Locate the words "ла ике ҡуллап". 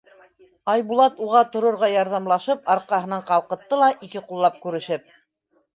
3.85-4.63